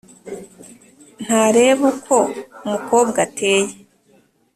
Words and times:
ntareba 1.23 1.83
uko 1.91 2.15
umukobwa 2.65 3.17
ateye 3.27 3.73